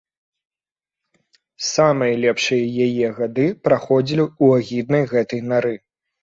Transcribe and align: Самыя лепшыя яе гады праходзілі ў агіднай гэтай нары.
Самыя 1.67 2.13
лепшыя 2.23 2.65
яе 2.87 3.07
гады 3.19 3.45
праходзілі 3.69 4.23
ў 4.43 4.63
агіднай 4.63 5.03
гэтай 5.15 5.41
нары. 5.53 5.75